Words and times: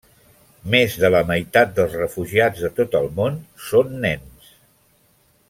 Més 0.75 0.95
de 1.03 1.11
la 1.15 1.19
meitat 1.31 1.75
dels 1.79 1.93
refugiats 1.99 2.65
de 2.65 2.73
tot 2.81 2.99
el 3.01 3.07
món 3.21 3.39
són 3.67 3.93
nens. 4.09 4.51